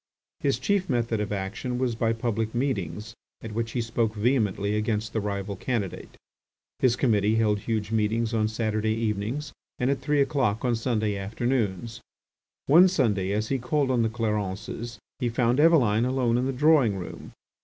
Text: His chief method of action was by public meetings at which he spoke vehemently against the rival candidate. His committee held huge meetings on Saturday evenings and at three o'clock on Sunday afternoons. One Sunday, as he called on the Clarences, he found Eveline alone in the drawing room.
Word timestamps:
His 0.39 0.57
chief 0.57 0.89
method 0.89 1.19
of 1.19 1.31
action 1.31 1.77
was 1.77 1.93
by 1.93 2.11
public 2.11 2.55
meetings 2.55 3.13
at 3.43 3.51
which 3.51 3.73
he 3.73 3.81
spoke 3.81 4.15
vehemently 4.15 4.75
against 4.75 5.13
the 5.13 5.19
rival 5.21 5.55
candidate. 5.55 6.17
His 6.79 6.95
committee 6.95 7.35
held 7.35 7.59
huge 7.59 7.91
meetings 7.91 8.33
on 8.33 8.47
Saturday 8.47 8.95
evenings 8.95 9.53
and 9.77 9.91
at 9.91 10.01
three 10.01 10.19
o'clock 10.19 10.65
on 10.65 10.75
Sunday 10.75 11.15
afternoons. 11.17 12.01
One 12.65 12.87
Sunday, 12.87 13.31
as 13.31 13.49
he 13.49 13.59
called 13.59 13.91
on 13.91 14.01
the 14.01 14.09
Clarences, 14.09 14.97
he 15.19 15.29
found 15.29 15.59
Eveline 15.59 16.05
alone 16.05 16.39
in 16.39 16.47
the 16.47 16.51
drawing 16.51 16.97
room. 16.97 17.33